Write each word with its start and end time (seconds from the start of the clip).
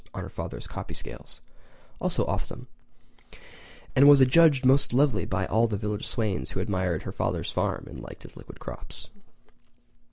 on 0.15 0.23
her 0.23 0.29
father's 0.29 0.65
copy 0.65 0.95
scales—also 0.95 2.25
off 2.25 2.47
them—and 2.47 4.09
was 4.09 4.19
adjudged 4.19 4.65
most 4.65 4.93
lovely 4.93 5.25
by 5.25 5.45
all 5.45 5.67
the 5.67 5.77
village 5.77 6.07
swains 6.07 6.49
who 6.49 6.59
admired 6.59 7.03
her 7.03 7.11
father's 7.11 7.51
farm 7.51 7.85
and 7.87 7.99
liked 7.99 8.23
his 8.23 8.35
liquid 8.35 8.59
crops. 8.59 9.09